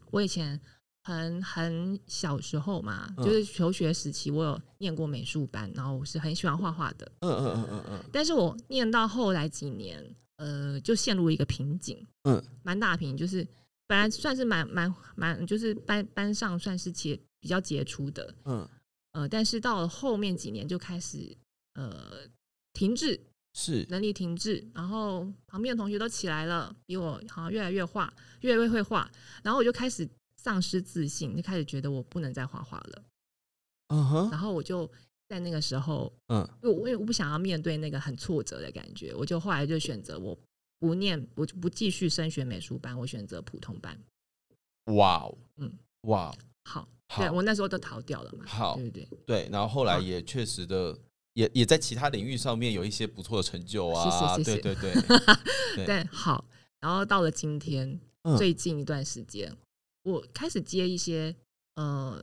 [0.10, 0.60] 我以前
[1.04, 7.12] 很很小时候嘛，嗯就是求学时期，我有念过美术班，然后我是很喜欢画画的。
[7.20, 10.04] 嗯嗯嗯嗯嗯，但是我念到后来几年，
[10.38, 13.46] 呃，就陷入一个瓶颈，嗯，蛮大瓶，就是
[13.86, 18.68] 本来算是蛮蛮蛮，就是班班上算是杰比较杰出的，嗯，
[19.14, 21.36] 呃，但是到了后面几年就开始
[21.74, 22.28] 呃
[22.74, 23.20] 停滞，
[23.54, 29.10] 是，能力停滞，然后旁边的同学都起来了，比我好像越来越画，越来越会画，
[29.44, 33.04] 然后我就开始丧失自信，就开始觉得我不能再画画了，
[33.88, 34.90] 嗯哼，然后我就
[35.30, 40.38] 在那个时候，嗯，我因为我不想要面对那个很挫折的感觉，我就后来就选择我
[40.80, 43.98] 不念，我就不继续升学美术班，我选择普通班。
[44.96, 45.72] 哇哦，嗯，
[46.02, 49.08] 哇好对我那时候都逃掉了嘛，好对不对？
[49.26, 50.98] 对，然后后来也确实的，
[51.34, 54.62] 也也在其他领域上面有一些不错的成就啊，谢谢谢谢。
[54.62, 55.02] 对对对，
[55.78, 55.86] 对。
[55.86, 56.46] 对，好，
[56.80, 58.38] 然后到了今天，嗯。
[58.38, 59.56] 最近一段时间，
[60.04, 61.36] 我开始接一些
[61.76, 62.20] 呃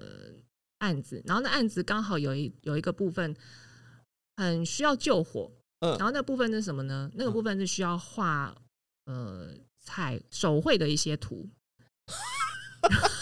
[0.78, 3.36] 案子，然后那案子刚好有一有一个部分
[4.36, 5.50] 很需要救火，
[5.80, 5.90] 嗯。
[5.98, 7.10] 然后那部分是什么呢？
[7.14, 7.32] 那个嗯。
[7.32, 8.56] 部分是需要画
[9.06, 11.48] 呃彩手绘的一些图，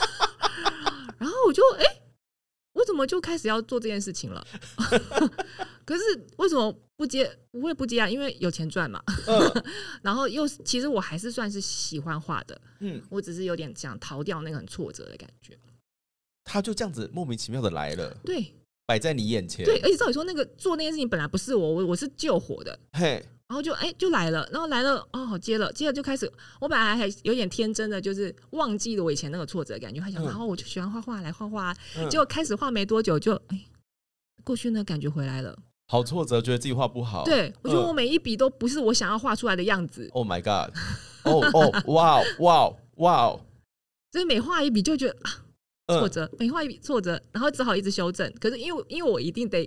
[1.18, 2.02] 然后我就哎、诶
[2.74, 4.46] 我怎么就开始要做这件事情了？
[5.84, 6.02] 可是
[6.36, 7.28] 为什么不接？
[7.50, 8.08] 不会不接啊？
[8.08, 9.02] 因为有钱赚嘛。
[9.26, 9.64] 嗯
[10.02, 15.58] 然后又其实我还是算是喜欢画的，嗯，我只是有点想逃掉那个很挫折的感觉。
[16.44, 18.54] 他就这样子莫名其妙的来了，对
[18.86, 26.30] 摆在你眼前，对，而且照理说那个做那件事情本来不是我，我我是救火的，嘿，然后就哎、就来了，然后来了哦，好接了，接着就开始，
[26.60, 30.26] 我本来还有点天真的，就是忘记了我以前那个挫折感觉，还想，嗯。
[30.26, 32.08] 然后我就喜欢画画，来画画，嗯。
[32.10, 33.64] 结果开始画没多久就哎、
[34.44, 35.58] 过去那感觉回来了。
[35.86, 37.24] 好挫折，觉得自己画不好。
[37.24, 37.88] 对我觉得嗯。
[37.88, 40.76] 我每一笔都不是我想要画出来的样子，，Oh my god，
[41.24, 43.40] 哦 哦，哇哦哇哦哇哦，
[44.12, 45.42] 所以每画一笔就觉得啊
[45.86, 45.98] 嗯。
[45.98, 48.30] 挫折，每画一笔挫折，然后只好一直修正。
[48.38, 49.66] 可是因为因为我一定得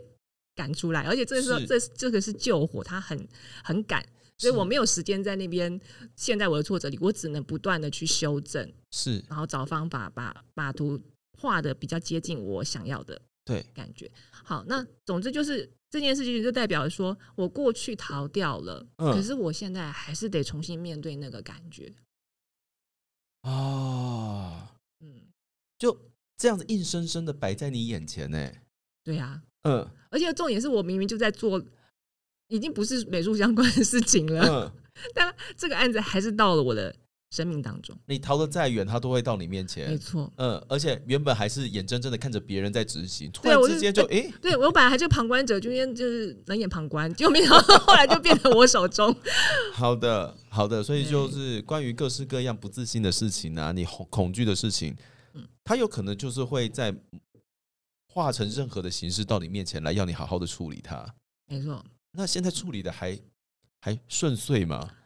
[0.62, 1.66] 赶出来，而且这是是。
[1.66, 3.28] 这这个是救火，他很
[3.64, 4.06] 很赶，
[4.38, 5.82] 所以我没有时间在那边
[6.16, 9.24] 陷在我的挫折里，我只能不断的去修正，是。
[9.28, 11.02] 然后找方法把把图
[11.40, 14.12] 画的比较接近我想要的对，感觉。
[14.44, 19.12] 好，那总之就是这件事情就代表说我过去逃掉了，嗯。
[19.12, 21.92] 可是我现在还是得重新面对那个感觉。
[23.42, 25.24] 啊，嗯，
[25.80, 25.98] 就
[26.38, 28.52] 这样子硬生生的摆在你眼前呢。
[29.04, 29.88] 对呀、嗯。
[30.10, 31.62] 而且重点是我明明就在做，
[32.50, 34.72] 已经不是美术相关的事情了，嗯，
[35.16, 36.94] 但这个案子还是到了我的
[37.32, 37.98] 生命当中。
[38.08, 39.90] 你逃得再远，他都会到你面前。
[39.90, 39.98] 没。
[39.98, 49.16] 错，嗯，而且原本还是眼睁睁的看着别人在执行，突然之间就诶，对我本来还就旁观者，就边就是冷眼旁观，就没想到后来就变成我手中。
[49.72, 54.94] 好的，好的，所以就是关于各式各样不自信的事情啊，你恐恐惧的事情
[55.36, 56.94] 嗯，它有可能就是会在
[58.14, 61.16] 化成任何的形式到你面前来，要你好好的处理它。
[61.48, 63.18] 没错，那现在处理的还
[63.80, 64.98] 还顺遂吗？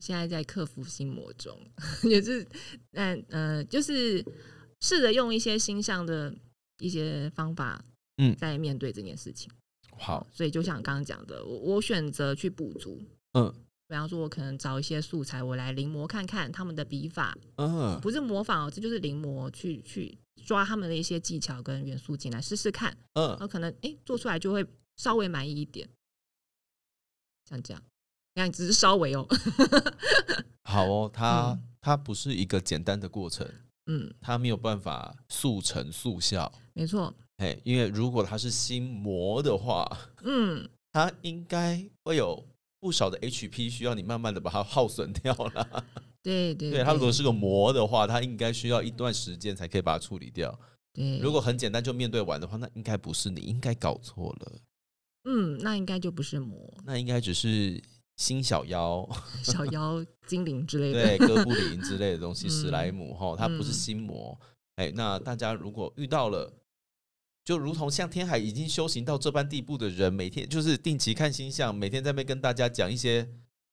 [0.00, 1.58] 现在在克服心魔中，
[2.08, 2.46] 也是，
[2.92, 4.24] 但呃，就是
[4.80, 6.34] 试着用一些心象的
[6.78, 7.84] 一些方法，
[8.16, 8.34] 嗯。
[8.36, 9.50] 在面对这件事情。
[9.98, 13.02] 好，所以就像刚刚讲的，我我选择去补足，
[13.34, 13.52] 嗯。
[13.88, 24.64] 比方说，我可能找一些素材，我来临摹看看他们的笔法，嗯，不是模仿哦，这就是临摹，去去抓他们的一些技巧跟元素进来试试看，然嗯，后可能哎、诶做出来就会
[24.96, 25.88] 稍微满意一点，
[27.48, 27.82] 像这样，
[28.34, 29.26] 你看只是稍微哦，
[30.64, 31.64] 好哦，它嗯。
[31.80, 33.48] 它不是一个简单的过程，
[33.86, 36.52] 嗯，它没有办法速成速效。
[36.74, 39.86] 没错，哎，因为如果它是心魔的话，
[40.22, 42.44] 嗯，它应该会有
[42.80, 45.84] 不少的 HP 需要你慢慢的把它耗损掉了。
[46.22, 50.58] 对对对，它如果是个魔的话，它应该需要一段时间才可以把它处理掉。
[50.92, 54.52] 对，如果很简单就面对完的话，那应该不是你，应该搞错了，
[55.24, 57.82] 嗯，那应该就不是魔那应该只是
[58.16, 59.08] 新小妖，
[59.42, 64.38] 小妖 精灵之类的，对，哥布林之类的东西，嗯 史莱姆哈，它不是嗯心魔。
[64.76, 66.52] 哎，那大家如果遇到了。
[67.44, 73.26] 就如同像天海已经修行到这般地步的人，每天就是定期看星象，每天在那边跟大家讲一些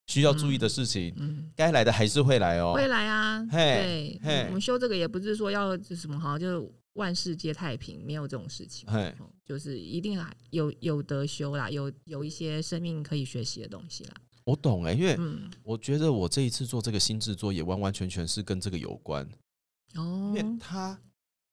[0.08, 1.52] 需要注意的事情，嗯。
[1.56, 2.74] 该来的还是会来哦。
[2.74, 14.14] 会来啊，嘿对，嘿我们修这个也不是说要就什么好像就万事皆太平，没有这种事情，嘿，哦就是一定还有有得修啦，有有一些生命可以学习的东西啦。
[14.44, 19.28] 我懂哎、因为嗯，我觉得我这一次做这个新制作也完完全全是跟这个有关，
[19.96, 21.00] 哦因为他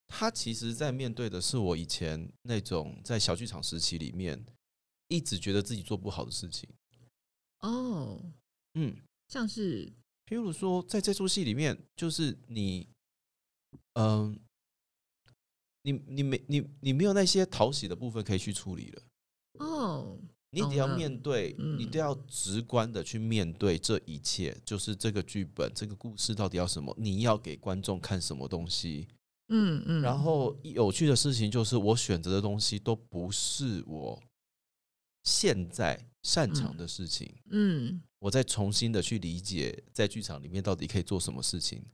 [0.06, 4.44] 他其实在面对的是我以前那种在小剧场时期里面
[5.08, 6.68] 一直觉得自己做不好的事情。
[7.60, 8.20] 哦，
[8.74, 8.96] 嗯，
[9.28, 9.86] 像是
[10.26, 12.88] 譬如说在这出戏里面，就是你，
[13.94, 14.38] 嗯、
[15.82, 19.02] 你你没你你没有那些讨喜的部分可以去处理了。
[19.58, 20.18] 哦，
[20.50, 29.08] 你得要面对，嗯你都要直观的去面对这一切，就是这个剧本、这个故事到底要什么，你要给观众看什么东西。
[29.48, 34.22] 嗯嗯，然后有趣的事情就是，我选择的东西都不是我
[35.24, 41.84] 现在擅长的事情，嗯我再重新的去理解，在剧场里面到底可以做什么事情。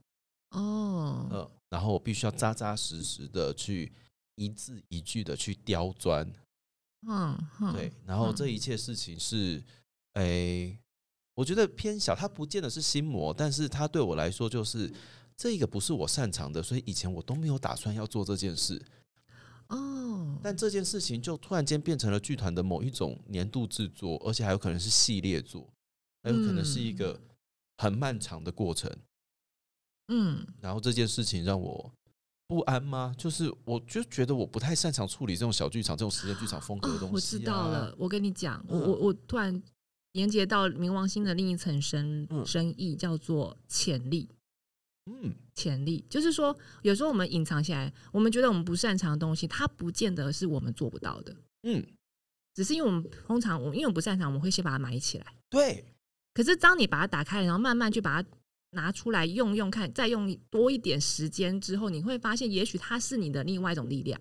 [0.51, 3.91] 哦，嗯，然后我必须要扎扎实实的去
[4.35, 6.31] 一字一句的去刁钻。
[7.07, 9.63] 嗯，嗯对，然后嗯这一切事情是，
[10.13, 10.77] 诶、
[11.33, 14.91] 我觉得偏小，它不见得是心魔，但是它对我来说就是
[15.35, 18.79] 这个不是我擅长的，所以以前我都没有打算要做这件事，
[19.69, 25.67] 哦，但这件事情就突然间变成了剧团的某一种年度制作，而且还有可能是系列作，
[26.23, 27.21] 还有可能是一嗯个
[27.77, 28.91] 很漫长的过程。
[30.11, 31.93] 嗯然后这件事情让我
[32.47, 33.13] 不安吗？
[33.15, 37.13] 就是我就觉得我不太擅长处理这种小剧场、这种实验剧场风格的东西、啊哦。
[37.13, 39.61] 我知道了，我跟你讲，我嗯我我突然
[40.13, 44.27] 连接到冥王星的另一层深嗯深意，叫做潜力。
[45.21, 46.05] 嗯，潜力。
[46.09, 51.85] 就是说，有时候我们隐藏起来，我们觉得我们不擅长的东西，它不见得是我们做不到的，嗯，
[52.53, 55.25] 只是因为我们通常我因为我们不擅长，我们会先把它埋起来。
[55.49, 55.83] 对，
[56.33, 58.29] 可是当你把它打开，然后慢慢去把它
[58.71, 64.19] 拿出来用用看，再用多一点时间之后，你会发现，也许它是你的另外一种力量，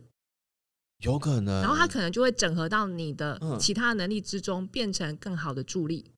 [1.04, 1.60] 有可能。
[1.60, 3.58] 然后它可能就会整合到你的嗯。
[3.58, 6.10] 其他能力之中，变成更好的助力。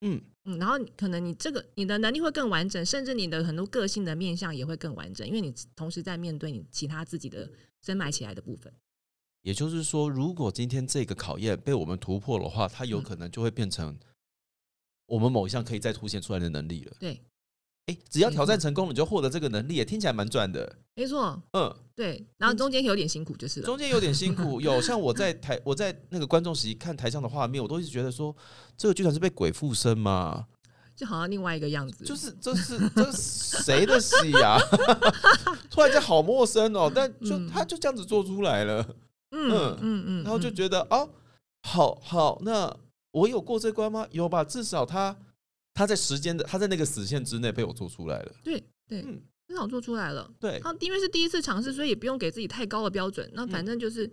[0.00, 7.50] 嗯嗯，然后可能你这个你的能力会更完整，甚至你的很多个性的面向也会更完整，因为你同时在面对你其他自己的
[7.82, 8.72] 深埋起来的部分。
[9.42, 13.98] 也就是说，如果今天这个考验被我们突破的话，它有嗯可能就会变成
[15.06, 16.96] 我们某一项可以再凸显出来的能力了。
[16.98, 17.20] 对，
[17.88, 20.76] 哎，只要挑战成功，你就获得这个能力，听起来蛮赚的。
[20.94, 23.62] 没错，嗯，对，然后中间有点辛苦就是。
[23.62, 28.36] 中间有点辛苦， 有像我在台，我在那个观众席看台上的画面，我都一直觉得说，
[28.76, 30.46] 这个剧团是被鬼附身吗？
[30.94, 34.58] 就好像另外一个样子，就是这是这是谁的戏呀、
[35.70, 38.82] 突然间好陌生哦，但就嗯他就这样子做出来了，
[39.30, 41.08] 嗯嗯嗯嗯，然后就嗯觉得哦，
[41.62, 42.76] 好好，那
[43.12, 44.06] 我有过这关吗？
[44.10, 45.16] 有吧，至少他
[45.78, 48.32] 他在时间的他在那个死线之内被我做出来了。
[48.42, 48.58] 对
[48.88, 50.28] 对，嗯，至少做出来了。
[50.40, 53.30] 对，他因为是第一次尝试，所以也不用给自己太高的标准。
[53.32, 54.10] 那嗯反正就是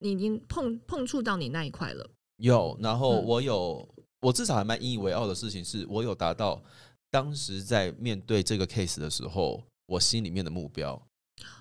[0.00, 2.10] 你已经碰碰触到你那一块了。
[2.36, 3.88] 有，然后嗯我有，
[4.20, 6.62] 我至少还蛮引以为傲的事情是，我有达到
[7.10, 11.00] 当时在面对这个 case 的时候，我心里面的目标。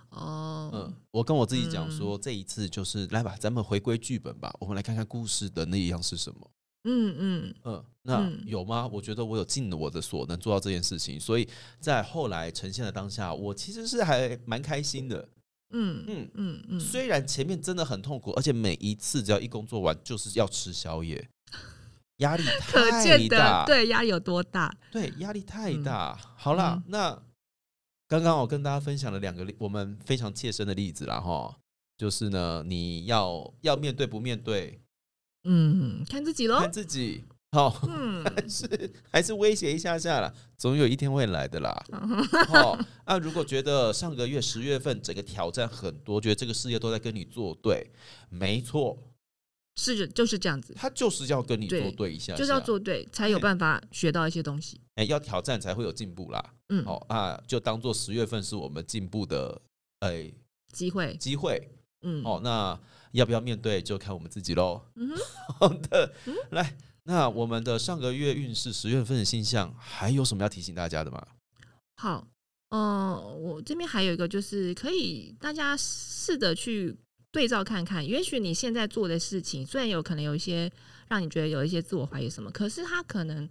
[0.10, 6.52] 哦，嗯，我跟我自己讲说，这一次就是来吧，咱们回归剧本吧，我们来看看故事的那一样是什么。
[6.84, 8.88] 嗯嗯嗯，那嗯有吗？
[8.88, 11.48] 我觉得我有尽了我的所能做到这件事情，所以
[11.80, 15.28] 在后来呈现的当下，我其实是还蛮开心的。
[15.72, 21.30] 嗯嗯，嗯嗯，虽然前面真的很痛苦，而且每一次只要一工作完就是要吃宵夜，
[22.20, 24.74] 压力 可太见大，对压力有多大？
[24.92, 26.18] 对，压力太嗯大。
[26.38, 27.24] 好啦，嗯那
[28.08, 31.54] 刚刚我跟大家分享了两个例我们非常切身的例子啦，哈，
[31.98, 34.80] 就是呢，你要要面对不面对，
[35.50, 36.70] 嗯，看自己喽看。
[36.70, 41.86] 自己，好、嗯，还是还是威胁一下下啦，总有一天会来的啦。
[41.94, 47.90] 嗯 好、啊，如果觉得上个月十月份整个挑战很多，觉得这个世界都在跟你作对，
[48.30, 48.98] 没错，
[49.78, 54.82] 是就是这样子，他就是要跟你作对一下下就是要做对，才有办法学到一些东西。
[54.96, 56.54] 哎、要挑战才会有进步啦。
[56.70, 59.62] 嗯，好、啊，就当做十月份是我们进步的
[60.00, 60.30] 哎、
[60.74, 61.72] 机会，机会。
[62.02, 62.80] 嗯，哦，那
[63.12, 64.82] 要不要面对就看我们自己喽。
[65.60, 66.14] 好的，
[66.52, 71.26] 来，那我们的上个月运势十月份的星象还有什么要提醒大家的吗？
[71.96, 72.28] 好，
[72.70, 76.96] 嗯、我这边还有一个就是可以大家试着去
[77.32, 80.72] 对照看看，也许你现在做的事情虽然有可能有一些
[81.08, 83.50] 让你觉得有一些自我怀疑什么，可是它可能，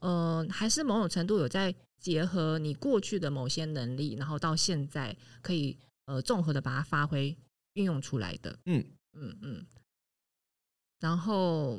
[0.00, 7.36] 呃，还是某种程度有在结合你过去的某些能力，然后到现在可以呃综合的把它发挥
[7.72, 8.56] 运用出来的。
[8.66, 9.66] 嗯嗯嗯，
[11.00, 11.78] 然后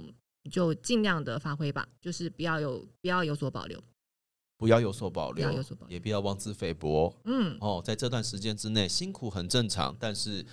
[0.51, 3.81] 就尽量的发挥吧，就是不要有不要有所保留。
[4.57, 7.15] 不要有所保不要留，有所保留也不要妄自菲薄。
[7.23, 10.45] 嗯，哦，在这段时间之内辛苦很正常，但是，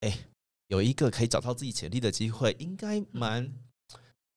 [0.00, 0.26] 哎，
[0.66, 3.52] 有一个可以找到自己潜力的机会，应该蛮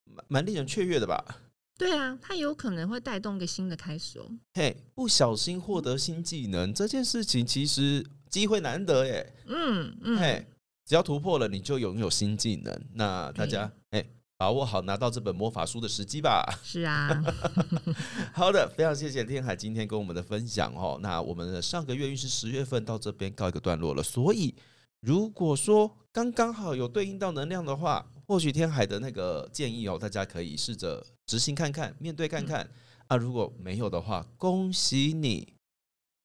[0.03, 1.41] 蛮蛮令人雀跃的吧？
[1.79, 4.29] 对啊，它有可能会带动一个新的开始哦。
[4.53, 9.33] 嘿，不小心获得新技能这件事情，其实机会难得耶。
[9.47, 10.45] 嗯嗯，嘿，
[10.87, 12.73] 只要突破了，你就拥有新技能。
[12.93, 14.03] 那大家，哎，
[14.37, 16.41] 把握好拿到这本魔法书的时机吧。
[16.63, 17.09] 是啊，
[18.33, 20.97] 好的，非常谢谢天海今天跟我们的分享哦。
[21.01, 24.55] 那我们的上个月运势十月份到这边告一个段落了，所以
[25.01, 32.69] 如果说刚刚好有对应到能量的话，或许天海的那个建议哦，大家可以试着执行看看，面对看看、
[33.07, 33.17] 啊。
[33.17, 35.53] 如果没有的话，恭喜你，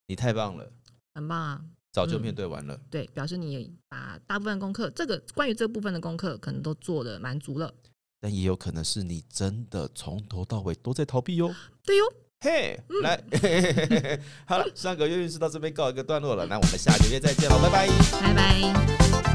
[0.07, 0.73] 你太棒了，
[1.15, 1.65] 很棒啊。
[1.93, 2.79] 早就嗯面对完了。
[2.91, 7.73] 对，表示你把大部分功课，这个关于这部分的功课，可能都做的蛮足了。
[8.21, 11.55] 但也有可能是你真的从头到尾都在逃避哟。
[11.85, 12.05] 对哟，
[12.41, 17.89] 嘿，嗯来， 好了，上个月运势到这边告一个段落了，那我们下个月再见喽，拜拜。
[18.21, 19.32] 拜拜。